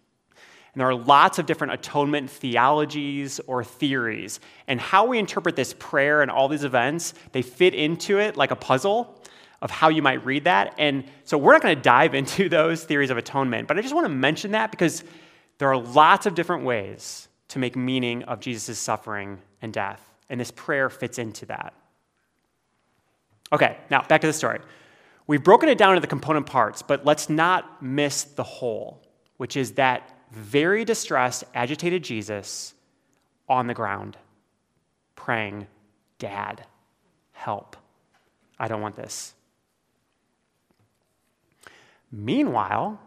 And 0.77 0.83
there 0.83 0.91
are 0.91 0.95
lots 0.95 1.39
of 1.39 1.47
different 1.47 1.73
atonement 1.73 2.29
theologies 2.29 3.41
or 3.47 3.65
theories. 3.65 4.41
And 4.67 4.79
how 4.79 5.07
we 5.07 5.19
interpret 5.19 5.57
this 5.57 5.75
prayer 5.79 6.21
and 6.21 6.31
all 6.31 6.49
these 6.49 6.65
events, 6.65 7.15
they 7.33 7.41
fit 7.41 7.73
into 7.73 8.19
it 8.19 8.37
like 8.37 8.51
a 8.51 8.57
puzzle 8.57 9.19
of 9.63 9.71
how 9.71 9.89
you 9.89 10.03
might 10.03 10.23
read 10.27 10.45
that. 10.45 10.75
And 10.77 11.05
so 11.25 11.39
we're 11.39 11.55
not 11.55 11.63
going 11.63 11.77
to 11.77 11.81
dive 11.81 12.15
into 12.21 12.51
those 12.51 12.85
theories 12.85 13.09
of 13.09 13.17
atonement, 13.17 13.69
but 13.69 13.79
I 13.79 13.81
just 13.81 13.95
want 13.95 14.05
to 14.05 14.13
mention 14.13 14.51
that 14.51 14.71
because 14.71 15.03
there 15.57 15.71
are 15.71 15.79
lots 15.79 16.27
of 16.27 16.35
different 16.35 16.65
ways 16.65 17.27
to 17.49 17.59
make 17.59 17.75
meaning 17.75 18.25
of 18.25 18.41
Jesus' 18.41 18.79
suffering 18.79 19.41
and 19.63 19.73
death, 19.73 20.07
and 20.29 20.39
this 20.39 20.51
prayer 20.51 20.91
fits 20.91 21.19
into 21.19 21.47
that. 21.47 21.73
Okay, 23.51 23.79
now 23.89 24.03
back 24.03 24.21
to 24.21 24.27
the 24.27 24.33
story. 24.35 24.61
We've 25.27 25.43
broken 25.43 25.71
it 25.71 25.79
down 25.79 25.93
into 25.93 26.03
the 26.03 26.07
component 26.07 26.45
parts, 26.45 26.83
but 26.83 27.07
let's 27.07 27.31
not 27.31 27.83
miss 27.83 28.25
the 28.25 28.43
whole, 28.43 29.01
which 29.39 29.57
is 29.57 29.73
that 29.73 30.13
very 30.31 30.85
distressed, 30.85 31.45
agitated 31.55 32.03
Jesus 32.03 32.75
on 33.49 33.67
the 33.67 33.75
ground, 33.75 34.17
praying, 35.15 35.67
Dad, 36.19 36.65
help. 37.33 37.77
I 38.59 38.69
don't 38.69 38.81
want 38.81 38.97
this. 38.97 39.35
Meanwhile, 42.11 43.01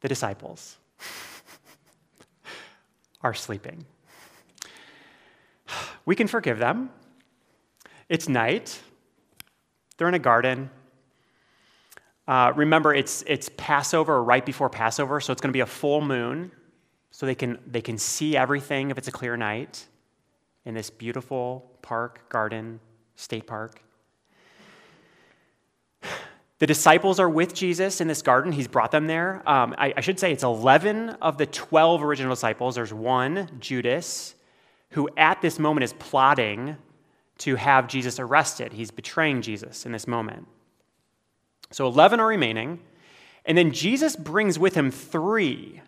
the 0.00 0.08
disciples 0.08 0.76
are 3.22 3.34
sleeping. 3.34 3.84
We 6.04 6.14
can 6.14 6.28
forgive 6.28 6.58
them. 6.58 6.90
It's 8.08 8.28
night, 8.28 8.80
they're 9.96 10.08
in 10.08 10.14
a 10.14 10.20
garden. 10.20 10.70
Uh, 12.28 12.52
remember, 12.56 12.92
it's, 12.92 13.22
it's 13.26 13.48
Passover 13.56 14.22
right 14.22 14.44
before 14.44 14.68
Passover, 14.68 15.20
so 15.20 15.32
it's 15.32 15.40
going 15.40 15.50
to 15.50 15.56
be 15.56 15.60
a 15.60 15.66
full 15.66 16.00
moon, 16.00 16.50
so 17.10 17.24
they 17.24 17.34
can, 17.34 17.58
they 17.66 17.80
can 17.80 17.98
see 17.98 18.36
everything 18.36 18.90
if 18.90 18.98
it's 18.98 19.08
a 19.08 19.12
clear 19.12 19.36
night 19.36 19.86
in 20.64 20.74
this 20.74 20.90
beautiful 20.90 21.70
park, 21.82 22.28
garden, 22.28 22.80
state 23.14 23.46
park. 23.46 23.80
The 26.58 26.66
disciples 26.66 27.20
are 27.20 27.28
with 27.28 27.52
Jesus 27.52 28.00
in 28.00 28.08
this 28.08 28.22
garden. 28.22 28.50
He's 28.50 28.66
brought 28.66 28.90
them 28.90 29.06
there. 29.06 29.42
Um, 29.46 29.74
I, 29.76 29.92
I, 29.94 30.00
should 30.00 30.18
say 30.18 30.32
it's 30.32 30.42
11 30.42 31.10
of 31.20 31.36
the 31.36 31.44
12 31.44 32.02
original 32.02 32.32
disciples. 32.32 32.76
There's 32.76 32.94
one, 32.94 33.50
Judas, 33.60 34.34
who 34.92 35.10
at 35.18 35.42
this 35.42 35.58
moment 35.58 35.84
is 35.84 35.92
plotting 35.92 36.78
to 37.40 37.56
have 37.56 37.88
Jesus 37.88 38.18
arrested. 38.18 38.72
He's 38.72 38.90
betraying 38.90 39.42
Jesus 39.42 39.84
in 39.84 39.92
this 39.92 40.06
moment. 40.06 40.48
So 41.70 41.86
11 41.86 42.20
are 42.20 42.26
remaining. 42.26 42.80
And 43.44 43.56
then 43.56 43.72
Jesus 43.72 44.16
brings 44.16 44.58
with 44.58 44.74
him 44.74 44.90
three 44.90 45.80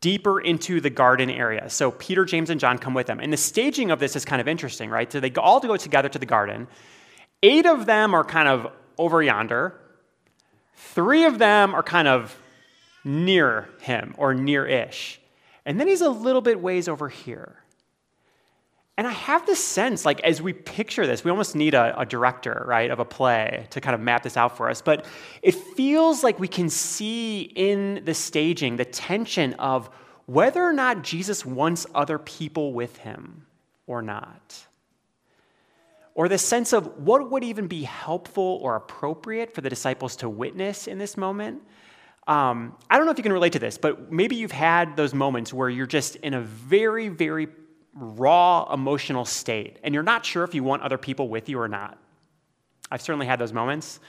deeper 0.00 0.40
into 0.40 0.80
the 0.80 0.90
garden 0.90 1.30
area. 1.30 1.68
So 1.68 1.90
Peter, 1.90 2.24
James, 2.24 2.50
and 2.50 2.58
John 2.58 2.78
come 2.78 2.94
with 2.94 3.08
him. 3.08 3.20
And 3.20 3.32
the 3.32 3.36
staging 3.36 3.90
of 3.90 3.98
this 3.98 4.16
is 4.16 4.24
kind 4.24 4.40
of 4.40 4.48
interesting, 4.48 4.90
right? 4.90 5.10
So 5.10 5.20
they 5.20 5.32
all 5.34 5.60
go 5.60 5.76
together 5.76 6.08
to 6.08 6.18
the 6.18 6.26
garden. 6.26 6.68
Eight 7.42 7.66
of 7.66 7.86
them 7.86 8.14
are 8.14 8.24
kind 8.24 8.48
of 8.48 8.72
over 8.98 9.22
yonder. 9.22 9.78
Three 10.74 11.24
of 11.24 11.38
them 11.38 11.74
are 11.74 11.82
kind 11.82 12.08
of 12.08 12.36
near 13.04 13.68
him 13.80 14.14
or 14.18 14.34
near 14.34 14.66
ish. 14.66 15.20
And 15.64 15.78
then 15.78 15.86
he's 15.86 16.00
a 16.00 16.10
little 16.10 16.40
bit 16.40 16.60
ways 16.60 16.88
over 16.88 17.08
here. 17.08 17.59
And 19.00 19.06
I 19.06 19.12
have 19.12 19.46
this 19.46 19.64
sense, 19.64 20.04
like, 20.04 20.20
as 20.20 20.42
we 20.42 20.52
picture 20.52 21.06
this, 21.06 21.24
we 21.24 21.30
almost 21.30 21.56
need 21.56 21.72
a, 21.72 21.98
a, 21.98 22.04
director, 22.04 22.66
right, 22.68 22.90
of 22.90 22.98
a 22.98 23.04
play 23.06 23.66
to 23.70 23.80
kind 23.80 23.94
of 23.94 24.00
map 24.02 24.22
this 24.22 24.36
out 24.36 24.58
for 24.58 24.68
us. 24.68 24.82
But 24.82 25.06
it 25.40 25.54
feels 25.54 26.22
like 26.22 26.38
we 26.38 26.48
can 26.48 26.68
see 26.68 27.40
in 27.40 28.04
the 28.04 28.12
staging 28.12 28.76
the 28.76 28.84
tension 28.84 29.54
of 29.54 29.88
whether 30.26 30.62
or 30.62 30.74
not 30.74 31.02
Jesus 31.02 31.46
wants 31.46 31.86
other 31.94 32.18
people 32.18 32.74
with 32.74 32.98
him 32.98 33.46
or 33.86 34.02
not 34.02 34.66
or 36.14 36.28
the 36.28 36.36
sense 36.36 36.74
of 36.74 36.98
what 36.98 37.30
would 37.30 37.42
even 37.42 37.68
be 37.68 37.84
helpful 37.84 38.58
or 38.60 38.76
appropriate 38.76 39.54
for 39.54 39.62
the 39.62 39.70
disciples 39.70 40.14
to 40.16 40.28
witness 40.28 40.86
in 40.86 40.98
this 40.98 41.16
moment. 41.16 41.62
um, 42.26 42.76
I 42.90 42.98
don't 42.98 43.06
know 43.06 43.12
if 43.12 43.16
you 43.16 43.22
can 43.22 43.32
relate 43.32 43.54
to 43.54 43.58
this, 43.58 43.78
but 43.78 44.12
maybe 44.12 44.36
you've 44.36 44.52
had 44.52 44.94
those 44.94 45.14
moments 45.14 45.54
where 45.54 45.70
you're 45.70 45.86
just 45.86 46.16
in 46.16 46.34
a 46.34 46.42
very, 46.42 47.08
very 47.08 47.48
raw 47.94 48.72
emotional 48.72 49.24
state 49.24 49.78
and 49.82 49.94
you're 49.94 50.02
not 50.02 50.24
sure 50.24 50.44
if 50.44 50.54
you 50.54 50.62
want 50.62 50.82
other 50.82 50.98
people 50.98 51.28
with 51.28 51.48
you 51.48 51.58
or 51.58 51.68
not. 51.68 51.98
I've 52.90 53.02
certainly 53.02 53.26
had 53.26 53.38
those 53.38 53.52
moments. 53.52 54.00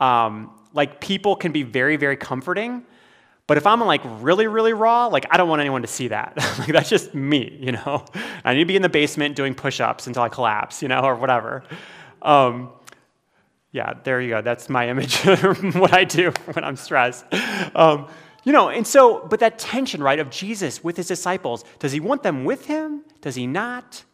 Um, 0.00 0.52
like 0.72 1.00
people 1.00 1.36
can 1.36 1.52
be 1.52 1.62
very, 1.62 1.96
very 1.96 2.16
comforting, 2.16 2.84
but 3.46 3.56
if 3.56 3.66
I'm 3.66 3.80
like 3.80 4.02
really, 4.20 4.46
really 4.46 4.74
raw, 4.74 5.06
like 5.06 5.26
I 5.30 5.36
don't 5.36 5.48
want 5.48 5.60
anyone 5.60 5.82
to 5.82 5.88
see 5.88 6.08
that. 6.08 6.34
like 6.58 6.68
that's 6.68 6.90
just 6.90 7.14
me, 7.14 7.56
you 7.60 7.72
know. 7.72 8.04
I 8.44 8.54
need 8.54 8.60
to 8.60 8.66
be 8.66 8.76
in 8.76 8.82
the 8.82 8.88
basement 8.88 9.34
doing 9.36 9.54
push-ups 9.54 10.06
until 10.06 10.22
I 10.22 10.28
collapse, 10.28 10.82
you 10.82 10.88
know, 10.88 11.00
or 11.00 11.14
whatever. 11.14 11.64
Um, 12.22 12.70
yeah, 13.72 13.94
there 14.04 14.20
you 14.20 14.30
go. 14.30 14.42
That's 14.42 14.68
my 14.68 14.88
image 14.88 15.22
what 15.74 15.92
I 15.92 16.04
do 16.04 16.32
when 16.52 16.64
I'm 16.64 16.76
stressed. 16.76 17.24
Um, 17.74 18.08
you 18.44 18.52
know, 18.52 18.68
and 18.68 18.86
so, 18.86 19.26
but 19.26 19.40
that 19.40 19.58
tension, 19.58 20.02
right, 20.02 20.18
of 20.18 20.30
Jesus 20.30 20.82
with 20.82 20.96
his 20.96 21.08
disciples, 21.08 21.64
does 21.78 21.92
he 21.92 22.00
want 22.00 22.22
them 22.22 22.44
with 22.44 22.66
him? 22.66 23.04
Does 23.20 23.34
he 23.34 23.46
not? 23.46 24.04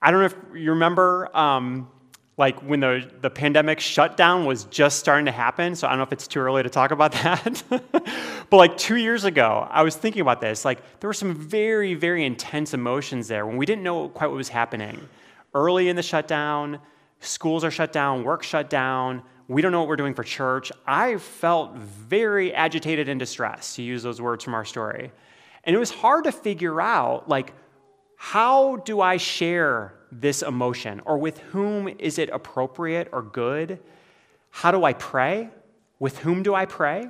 I 0.00 0.10
don't 0.10 0.20
know 0.20 0.26
if 0.26 0.36
you 0.54 0.70
remember, 0.70 1.34
um, 1.36 1.88
like 2.36 2.60
when 2.60 2.80
the, 2.80 3.10
the 3.20 3.30
pandemic 3.30 3.80
shutdown 3.80 4.44
was 4.44 4.64
just 4.64 4.98
starting 4.98 5.26
to 5.26 5.32
happen. 5.32 5.76
So 5.76 5.86
I 5.86 5.90
don't 5.90 5.98
know 5.98 6.04
if 6.04 6.12
it's 6.12 6.26
too 6.26 6.40
early 6.40 6.62
to 6.62 6.68
talk 6.68 6.90
about 6.90 7.12
that. 7.22 7.62
but 7.70 8.56
like 8.56 8.76
two 8.76 8.96
years 8.96 9.24
ago, 9.24 9.68
I 9.70 9.82
was 9.82 9.96
thinking 9.96 10.20
about 10.20 10.40
this. 10.40 10.64
Like 10.64 11.00
there 11.00 11.08
were 11.08 11.14
some 11.14 11.34
very, 11.34 11.94
very 11.94 12.24
intense 12.24 12.74
emotions 12.74 13.28
there 13.28 13.46
when 13.46 13.56
we 13.56 13.66
didn't 13.66 13.82
know 13.82 14.08
quite 14.08 14.28
what 14.28 14.36
was 14.36 14.48
happening. 14.48 15.00
Early 15.54 15.88
in 15.88 15.96
the 15.96 16.02
shutdown, 16.02 16.80
schools 17.20 17.62
are 17.62 17.70
shut 17.70 17.92
down, 17.92 18.24
work 18.24 18.42
shut 18.42 18.68
down 18.68 19.22
we 19.48 19.60
don't 19.62 19.72
know 19.72 19.80
what 19.80 19.88
we're 19.88 19.96
doing 19.96 20.14
for 20.14 20.24
church. 20.24 20.72
I 20.86 21.18
felt 21.18 21.74
very 21.76 22.54
agitated 22.54 23.08
and 23.08 23.20
distressed, 23.20 23.76
to 23.76 23.82
use 23.82 24.02
those 24.02 24.20
words 24.20 24.44
from 24.44 24.54
our 24.54 24.64
story. 24.64 25.12
And 25.64 25.74
it 25.74 25.78
was 25.78 25.90
hard 25.90 26.24
to 26.24 26.32
figure 26.32 26.80
out, 26.80 27.28
like, 27.28 27.52
how 28.16 28.76
do 28.76 29.00
I 29.00 29.18
share 29.18 29.94
this 30.10 30.42
emotion? 30.42 31.00
Or 31.04 31.18
with 31.18 31.38
whom 31.38 31.88
is 31.88 32.18
it 32.18 32.30
appropriate 32.30 33.08
or 33.12 33.22
good? 33.22 33.80
How 34.50 34.70
do 34.70 34.84
I 34.84 34.92
pray? 34.94 35.50
With 35.98 36.18
whom 36.18 36.42
do 36.42 36.54
I 36.54 36.64
pray? 36.64 37.08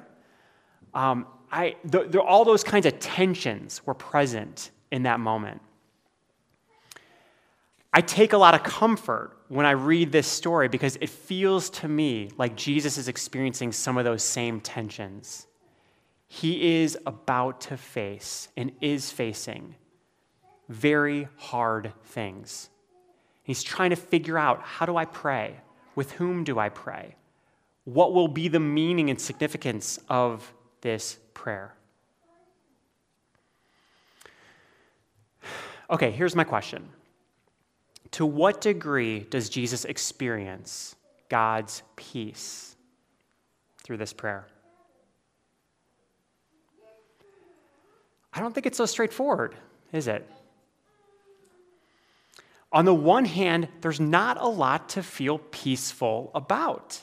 Um, 0.92 1.26
I, 1.52 1.76
the, 1.84 2.04
the, 2.04 2.20
all 2.20 2.44
those 2.44 2.64
kinds 2.64 2.86
of 2.86 2.98
tensions 2.98 3.86
were 3.86 3.94
present 3.94 4.70
in 4.90 5.04
that 5.04 5.20
moment. 5.20 5.60
I 7.92 8.00
take 8.00 8.32
a 8.32 8.38
lot 8.38 8.54
of 8.54 8.64
comfort 8.64 9.36
when 9.54 9.66
I 9.66 9.70
read 9.70 10.10
this 10.10 10.26
story 10.26 10.66
because 10.66 10.98
it 11.00 11.08
feels 11.08 11.70
to 11.70 11.86
me 11.86 12.28
like 12.36 12.56
Jesus 12.56 12.98
is 12.98 13.06
experiencing 13.06 13.70
some 13.70 13.96
of 13.96 14.04
those 14.04 14.24
same 14.24 14.60
tensions. 14.60 15.46
He 16.26 16.82
is 16.82 16.98
about 17.06 17.60
to 17.60 17.76
face 17.76 18.48
and 18.56 18.72
is 18.80 19.12
facing 19.12 19.76
very 20.68 21.28
hard 21.36 21.92
things. 22.02 22.68
He's 23.44 23.62
trying 23.62 23.90
to 23.90 23.96
figure 23.96 24.36
out 24.36 24.60
how 24.60 24.86
do 24.86 24.96
I 24.96 25.04
pray? 25.04 25.60
With 25.94 26.10
whom 26.10 26.42
do 26.42 26.58
I 26.58 26.68
pray? 26.68 27.14
What 27.84 28.12
will 28.12 28.26
be 28.26 28.48
the 28.48 28.58
meaning 28.58 29.08
and 29.08 29.20
significance 29.20 30.00
of 30.08 30.52
this 30.80 31.16
prayer? 31.32 31.76
Okay, 35.88 36.10
here's 36.10 36.34
my 36.34 36.42
question 36.42 36.88
to 38.14 38.24
what 38.24 38.60
degree 38.60 39.20
does 39.28 39.48
Jesus 39.48 39.84
experience 39.84 40.94
God's 41.28 41.82
peace 41.96 42.76
through 43.82 43.96
this 43.96 44.12
prayer? 44.12 44.46
I 48.32 48.38
don't 48.38 48.54
think 48.54 48.66
it's 48.66 48.78
so 48.78 48.86
straightforward, 48.86 49.56
is 49.92 50.06
it? 50.06 50.30
On 52.70 52.84
the 52.84 52.94
one 52.94 53.24
hand, 53.24 53.66
there's 53.80 53.98
not 53.98 54.40
a 54.40 54.46
lot 54.46 54.90
to 54.90 55.02
feel 55.02 55.38
peaceful 55.38 56.30
about. 56.36 57.00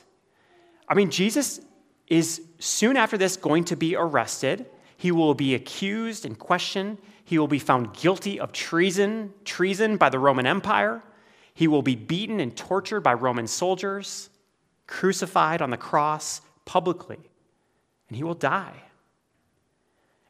I 0.87 0.93
mean, 0.93 1.11
Jesus 1.11 1.59
is 2.07 2.41
soon 2.59 2.95
after 2.95 3.17
this 3.17 3.35
going 3.35 3.65
to 3.65 3.75
be 3.75 3.97
arrested. 3.97 4.65
He 4.95 5.11
will 5.11 5.33
be 5.33 5.55
accused 5.55 6.25
and 6.25 6.39
questioned. 6.39 6.99
He 7.25 7.37
will 7.37 7.47
be 7.47 7.59
found 7.59 7.93
guilty 7.93 8.39
of 8.39 8.51
treason, 8.51 9.33
treason 9.45 9.97
by 9.97 10.09
the 10.09 10.19
Roman 10.19 10.45
Empire. 10.45 11.01
He 11.61 11.67
will 11.67 11.83
be 11.83 11.95
beaten 11.95 12.39
and 12.39 12.57
tortured 12.57 13.01
by 13.01 13.13
Roman 13.13 13.45
soldiers, 13.45 14.31
crucified 14.87 15.61
on 15.61 15.69
the 15.69 15.77
cross 15.77 16.41
publicly, 16.65 17.19
and 18.07 18.17
he 18.17 18.23
will 18.23 18.33
die. 18.33 18.81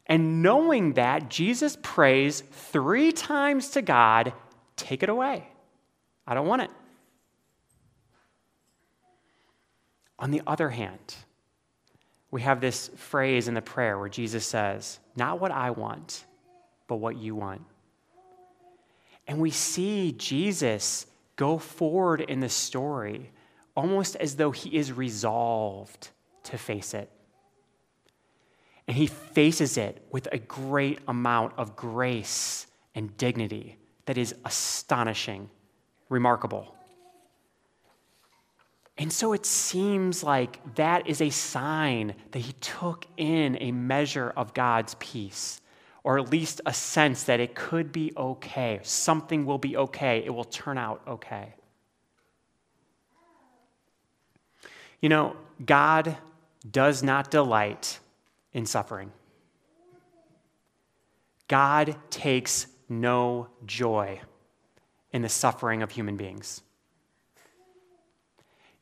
And 0.08 0.44
knowing 0.44 0.96
that, 0.96 1.30
Jesus 1.30 1.78
prays 1.82 2.42
three 2.42 3.14
times 3.14 3.70
to 3.70 3.82
God, 3.82 4.34
Take 4.76 5.04
it 5.04 5.08
away. 5.08 5.48
I 6.28 6.34
don't 6.34 6.48
want 6.48 6.64
it. 6.64 6.72
On 10.20 10.32
the 10.32 10.42
other 10.46 10.70
hand, 10.70 11.16
we 12.30 12.42
have 12.42 12.60
this 12.60 12.90
phrase 12.98 13.48
in 13.48 13.54
the 13.54 13.62
prayer 13.62 13.98
where 13.98 14.10
Jesus 14.10 14.46
says, 14.46 15.00
Not 15.16 15.40
what 15.40 15.52
I 15.52 15.70
want, 15.70 16.26
but 16.90 16.98
what 16.98 17.16
you 17.16 17.36
want. 17.36 17.62
And 19.28 19.40
we 19.40 19.52
see 19.52 20.12
Jesus 20.12 21.06
go 21.42 21.58
forward 21.58 22.22
in 22.22 22.40
the 22.40 22.48
story 22.48 23.32
almost 23.76 24.16
as 24.18 24.36
though 24.36 24.52
he 24.52 24.78
is 24.78 24.92
resolved 24.92 26.10
to 26.44 26.56
face 26.56 26.94
it. 26.94 27.10
And 28.88 28.96
he 28.96 29.08
faces 29.08 29.76
it 29.76 30.06
with 30.12 30.28
a 30.32 30.38
great 30.38 31.00
amount 31.08 31.54
of 31.58 31.76
grace 31.76 32.68
and 32.94 33.18
dignity 33.18 33.80
that 34.06 34.20
is 34.20 34.36
astonishing, 34.46 35.50
remarkable. 36.10 36.76
And 39.00 39.12
so 39.12 39.34
it 39.34 39.48
seems 39.48 40.24
like 40.24 40.60
that 40.76 41.08
is 41.08 41.22
a 41.22 41.32
sign 41.32 42.14
that 42.34 42.40
he 42.40 42.54
took 42.54 43.08
in 43.18 43.58
a 43.60 43.72
measure 43.72 44.32
of 44.38 44.54
God's 44.54 44.96
peace 45.00 45.60
or 46.04 46.18
at 46.18 46.32
least 46.32 46.62
a 46.66 46.74
sense 46.74 47.24
that 47.24 47.40
it 47.40 47.56
could 47.56 47.92
be 47.92 48.12
okay. 48.18 48.80
Something 48.84 49.46
will 49.46 49.58
be 49.58 49.78
okay. 49.78 50.24
It 50.26 50.34
will 50.34 50.46
turn 50.46 50.78
out 50.78 51.02
okay. 51.08 51.54
You 55.00 55.10
know, 55.10 55.36
God 55.64 56.18
does 56.70 57.04
not 57.04 57.32
delight 57.32 58.00
in 58.54 58.66
suffering. 58.66 59.12
God 61.48 61.96
takes 62.10 62.68
no 62.88 63.48
joy 63.66 64.22
in 65.12 65.22
the 65.22 65.30
suffering 65.30 65.82
of 65.82 65.92
human 65.92 66.18
beings. 66.18 66.62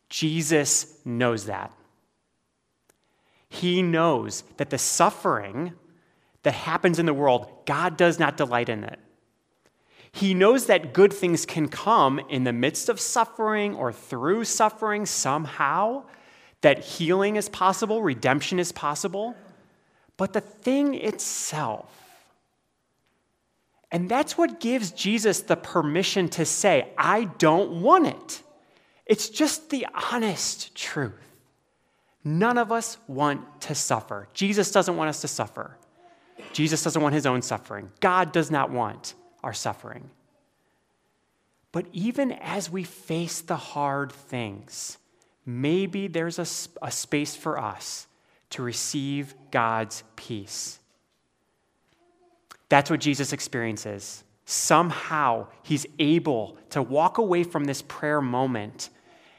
Jesus 0.09 0.97
knows 1.05 1.45
that. 1.45 1.71
He 3.49 3.81
knows 3.81 4.43
that 4.57 4.69
the 4.69 4.77
suffering 4.77 5.73
that 6.43 6.53
happens 6.53 6.99
in 6.99 7.05
the 7.05 7.13
world, 7.13 7.47
God 7.65 7.97
does 7.97 8.19
not 8.19 8.37
delight 8.37 8.69
in 8.69 8.83
it. 8.83 8.99
He 10.11 10.33
knows 10.33 10.65
that 10.65 10.93
good 10.93 11.13
things 11.13 11.45
can 11.45 11.67
come 11.67 12.19
in 12.29 12.43
the 12.43 12.53
midst 12.53 12.89
of 12.89 12.99
suffering 12.99 13.75
or 13.75 13.93
through 13.93 14.45
suffering 14.45 15.05
somehow, 15.05 16.03
that 16.61 16.79
healing 16.79 17.35
is 17.35 17.47
possible, 17.47 18.01
redemption 18.01 18.59
is 18.59 18.71
possible. 18.71 19.35
But 20.17 20.33
the 20.33 20.41
thing 20.41 20.95
itself, 20.95 21.89
and 23.91 24.09
that's 24.09 24.37
what 24.37 24.59
gives 24.59 24.91
Jesus 24.91 25.41
the 25.41 25.55
permission 25.55 26.29
to 26.29 26.45
say, 26.45 26.89
I 26.97 27.25
don't 27.25 27.81
want 27.81 28.07
it. 28.07 28.43
It's 29.05 29.29
just 29.29 29.69
the 29.69 29.87
honest 30.11 30.75
truth. 30.75 31.13
None 32.23 32.57
of 32.57 32.71
us 32.71 32.97
want 33.07 33.61
to 33.61 33.73
suffer. 33.73 34.27
Jesus 34.33 34.71
doesn't 34.71 34.95
want 34.97 35.09
us 35.09 35.21
to 35.21 35.27
suffer. 35.27 35.77
Jesus 36.53 36.83
doesn't 36.83 37.01
want 37.01 37.15
his 37.15 37.25
own 37.25 37.41
suffering. 37.41 37.91
God 37.99 38.31
does 38.31 38.49
not 38.51 38.71
want 38.71 39.15
our 39.43 39.53
suffering. 39.53 40.09
But 41.71 41.85
even 41.93 42.31
as 42.31 42.69
we 42.69 42.83
face 42.83 43.41
the 43.41 43.55
hard 43.55 44.11
things, 44.11 44.97
maybe 45.45 46.07
there's 46.07 46.39
a, 46.39 46.85
a 46.85 46.91
space 46.91 47.35
for 47.35 47.59
us 47.59 48.07
to 48.51 48.63
receive 48.63 49.35
God's 49.51 50.03
peace. 50.15 50.79
That's 52.69 52.89
what 52.89 52.99
Jesus 52.99 53.33
experiences. 53.33 54.23
Somehow, 54.45 55.47
he's 55.61 55.85
able 55.99 56.57
to 56.71 56.81
walk 56.81 57.19
away 57.19 57.43
from 57.43 57.65
this 57.65 57.83
prayer 57.83 58.21
moment 58.21 58.89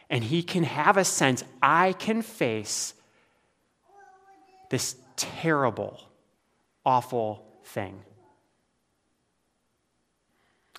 and 0.09 0.25
he 0.25 0.43
can 0.43 0.65
have 0.65 0.97
a 0.97 1.05
sense 1.05 1.45
I 1.63 1.93
can 1.95 2.23
face 2.23 2.95
this 4.69 4.97
terrible 5.17 6.10
awful 6.85 7.45
thing. 7.65 8.03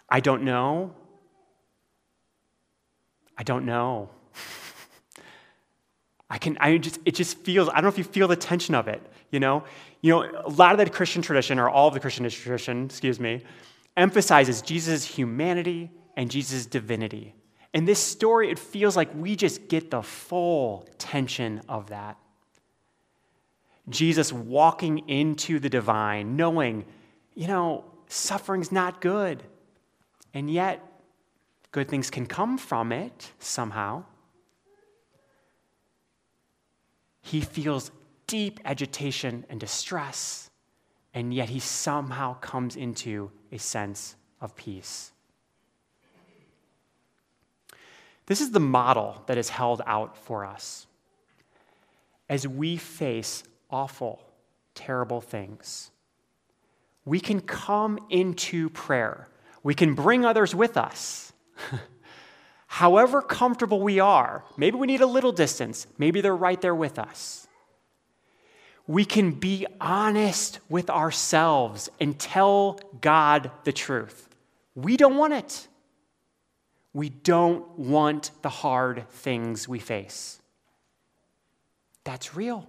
I 0.09 0.19
don't 0.19 0.43
know. 0.43 0.93
I 3.37 3.43
don't 3.43 3.65
know. 3.65 4.09
I 6.29 6.37
can, 6.37 6.57
I 6.59 6.77
just, 6.77 6.99
it 7.05 7.15
just 7.15 7.37
feels, 7.39 7.69
I 7.69 7.75
don't 7.75 7.83
know 7.83 7.89
if 7.89 7.97
you 7.97 8.03
feel 8.03 8.27
the 8.27 8.35
tension 8.35 8.75
of 8.75 8.87
it, 8.87 9.01
you 9.31 9.39
know? 9.39 9.63
You 10.01 10.11
know, 10.11 10.43
a 10.45 10.49
lot 10.49 10.73
of 10.73 10.77
the 10.77 10.89
Christian 10.89 11.21
tradition, 11.21 11.59
or 11.59 11.69
all 11.69 11.87
of 11.87 11.93
the 11.93 11.99
Christian 11.99 12.27
tradition, 12.29 12.85
excuse 12.85 13.19
me, 13.19 13.43
emphasizes 13.95 14.61
Jesus' 14.61 15.05
humanity 15.05 15.91
and 16.17 16.29
Jesus' 16.29 16.65
divinity. 16.65 17.33
In 17.73 17.85
this 17.85 17.99
story, 17.99 18.51
it 18.51 18.59
feels 18.59 18.97
like 18.97 19.09
we 19.15 19.35
just 19.35 19.69
get 19.69 19.91
the 19.91 20.01
full 20.01 20.87
tension 20.97 21.61
of 21.69 21.87
that. 21.87 22.17
Jesus 23.89 24.31
walking 24.31 25.09
into 25.09 25.59
the 25.59 25.69
divine, 25.69 26.35
knowing, 26.35 26.85
you 27.35 27.47
know, 27.47 27.83
suffering's 28.07 28.71
not 28.71 29.01
good. 29.01 29.43
And 30.33 30.49
yet, 30.49 30.85
good 31.71 31.89
things 31.89 32.09
can 32.09 32.25
come 32.25 32.57
from 32.57 32.91
it 32.91 33.31
somehow. 33.39 34.03
He 37.21 37.41
feels 37.41 37.91
deep 38.27 38.59
agitation 38.65 39.45
and 39.49 39.59
distress, 39.59 40.49
and 41.13 41.33
yet 41.33 41.49
he 41.49 41.59
somehow 41.59 42.35
comes 42.39 42.75
into 42.75 43.31
a 43.51 43.57
sense 43.59 44.15
of 44.39 44.55
peace. 44.55 45.11
This 48.25 48.39
is 48.39 48.51
the 48.51 48.59
model 48.59 49.23
that 49.25 49.37
is 49.37 49.49
held 49.49 49.81
out 49.85 50.15
for 50.17 50.45
us. 50.45 50.87
As 52.29 52.47
we 52.47 52.77
face 52.77 53.43
awful, 53.71 54.21
terrible 54.75 55.21
things, 55.21 55.91
we 57.05 57.19
can 57.19 57.41
come 57.41 57.99
into 58.10 58.69
prayer. 58.69 59.27
We 59.63 59.73
can 59.73 59.93
bring 59.95 60.25
others 60.25 60.53
with 60.53 60.77
us. 60.77 61.34
However 62.67 63.21
comfortable 63.21 63.81
we 63.81 63.99
are, 63.99 64.43
maybe 64.55 64.77
we 64.77 64.88
need 64.88 65.01
a 65.01 65.05
little 65.05 65.31
distance, 65.31 65.88
maybe 65.97 66.21
they're 66.21 66.36
right 66.36 66.60
there 66.62 66.75
with 66.75 66.97
us. 66.99 67.47
We 68.88 69.05
can 69.05 69.31
be 69.31 69.67
honest 69.79 70.60
with 70.69 70.89
ourselves 70.89 71.89
and 71.99 72.17
tell 72.17 72.79
God 72.99 73.51
the 73.63 73.71
truth. 73.71 74.29
We 74.73 74.97
don't 74.97 75.17
want 75.17 75.34
it. 75.34 75.67
We 76.93 77.10
don't 77.10 77.77
want 77.77 78.31
the 78.41 78.49
hard 78.49 79.07
things 79.10 79.67
we 79.67 79.79
face. 79.79 80.41
That's 82.03 82.36
real. 82.36 82.67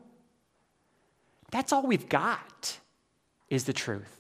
That's 1.53 1.73
all 1.73 1.87
we've 1.87 2.09
got 2.09 2.79
is 3.49 3.65
the 3.65 3.73
truth. 3.73 4.19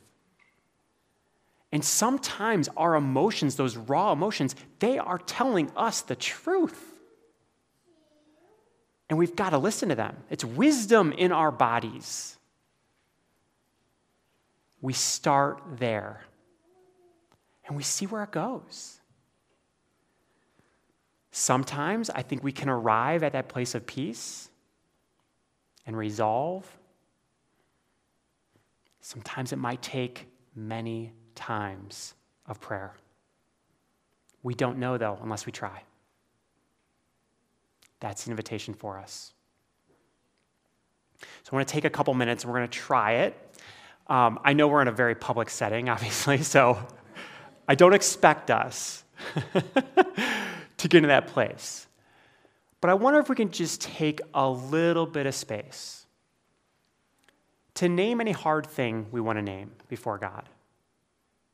And 1.72 1.82
sometimes 1.82 2.68
our 2.76 2.94
emotions, 2.94 3.56
those 3.56 3.76
raw 3.76 4.12
emotions, 4.12 4.54
they 4.78 4.98
are 4.98 5.18
telling 5.18 5.72
us 5.74 6.02
the 6.02 6.14
truth. 6.14 7.00
And 9.08 9.18
we've 9.18 9.34
got 9.34 9.50
to 9.50 9.58
listen 9.58 9.88
to 9.88 9.94
them. 9.94 10.16
It's 10.30 10.44
wisdom 10.44 11.12
in 11.12 11.32
our 11.32 11.50
bodies. 11.50 12.36
We 14.82 14.92
start 14.92 15.62
there 15.78 16.20
and 17.66 17.76
we 17.76 17.82
see 17.82 18.06
where 18.06 18.22
it 18.22 18.30
goes. 18.30 19.00
Sometimes 21.30 22.10
I 22.10 22.20
think 22.20 22.44
we 22.44 22.52
can 22.52 22.68
arrive 22.68 23.22
at 23.22 23.32
that 23.32 23.48
place 23.48 23.74
of 23.74 23.86
peace 23.86 24.50
and 25.86 25.96
resolve. 25.96 26.66
Sometimes 29.02 29.52
it 29.52 29.56
might 29.56 29.82
take 29.82 30.28
many 30.54 31.12
times 31.34 32.14
of 32.46 32.60
prayer. 32.60 32.94
We 34.44 34.54
don't 34.54 34.78
know, 34.78 34.96
though, 34.96 35.18
unless 35.22 35.44
we 35.44 35.52
try. 35.52 35.82
That's 37.98 38.26
an 38.26 38.30
invitation 38.30 38.74
for 38.74 38.98
us. 38.98 39.32
So 41.20 41.50
I 41.52 41.56
want 41.56 41.68
to 41.68 41.74
take 41.74 41.84
a 41.84 41.90
couple 41.90 42.14
minutes 42.14 42.44
and 42.44 42.52
we're 42.52 42.60
going 42.60 42.70
to 42.70 42.78
try 42.78 43.12
it. 43.12 43.36
Um, 44.06 44.38
I 44.44 44.52
know 44.52 44.68
we're 44.68 44.82
in 44.82 44.88
a 44.88 44.92
very 44.92 45.16
public 45.16 45.50
setting, 45.50 45.88
obviously, 45.88 46.38
so 46.38 46.78
I 47.66 47.74
don't 47.74 47.94
expect 47.94 48.52
us 48.52 49.02
to 49.52 50.88
get 50.88 50.94
into 50.94 51.08
that 51.08 51.26
place. 51.26 51.88
But 52.80 52.90
I 52.90 52.94
wonder 52.94 53.18
if 53.18 53.28
we 53.28 53.34
can 53.34 53.50
just 53.50 53.80
take 53.80 54.20
a 54.32 54.48
little 54.48 55.06
bit 55.06 55.26
of 55.26 55.34
space 55.34 56.01
to 57.74 57.88
name 57.88 58.20
any 58.20 58.32
hard 58.32 58.66
thing 58.66 59.06
we 59.10 59.20
want 59.20 59.38
to 59.38 59.42
name 59.42 59.72
before 59.88 60.18
God 60.18 60.48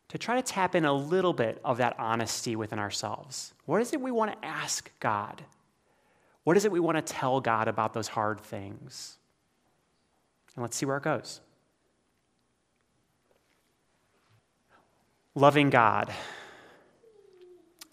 to 0.09 0.19
try 0.19 0.37
to 0.37 0.43
tap 0.43 0.75
in 0.75 0.85
a 0.85 0.93
little 0.93 1.33
bit 1.33 1.61
of 1.65 1.79
that 1.79 1.95
honesty 1.99 2.57
within 2.57 2.79
ourselves. 2.79 3.53
What 3.67 3.83
is 3.83 3.93
it 3.93 4.01
we 4.01 4.11
want 4.11 4.33
to 4.33 4.47
ask 4.47 4.91
God? 5.01 5.45
What 6.45 6.57
is 6.57 6.65
it 6.65 6.73
we 6.73 6.81
want 6.81 6.97
to 6.97 7.03
tell 7.03 7.41
God 7.41 7.69
about 7.69 7.93
those 7.93 8.09
hard 8.09 8.41
things? 8.41 9.19
And 10.57 10.63
let's 10.63 10.77
see 10.77 10.87
where 10.87 10.97
it 10.97 11.03
goes. 11.03 11.41
Loving 15.35 15.69
God. 15.69 16.13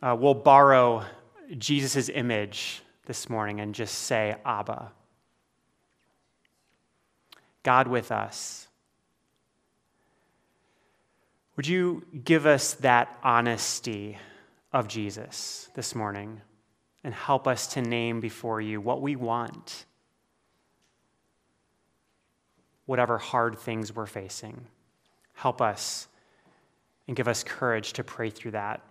Uh, 0.02 0.16
we'll 0.18 0.34
borrow 0.34 1.04
Jesus' 1.58 2.10
image 2.10 2.82
this 3.06 3.30
morning 3.30 3.60
and 3.60 3.76
just 3.76 3.94
say, 3.94 4.36
Abba. 4.46 4.92
God 7.66 7.88
with 7.88 8.12
us. 8.12 8.68
Would 11.56 11.66
you 11.66 12.06
give 12.24 12.46
us 12.46 12.76
that 12.76 13.18
honesty 13.24 14.20
of 14.72 14.88
Jesus 14.88 15.70
this 15.74 15.96
morning 15.96 16.42
and 17.04 17.12
help 17.12 17.48
us 17.48 17.66
to 17.74 17.82
name 17.82 18.20
before 18.20 18.62
you 18.62 18.80
what 18.80 19.02
we 19.02 19.16
want, 19.16 19.86
whatever 22.86 23.18
hard 23.18 23.58
things 23.58 23.96
we're 23.96 24.06
facing? 24.06 24.68
Help 25.34 25.60
us 25.60 26.08
and 27.08 27.18
give 27.18 27.28
us 27.28 27.44
courage 27.44 27.94
to 27.94 28.04
pray 28.04 28.30
through 28.30 28.52
that. 28.52 28.82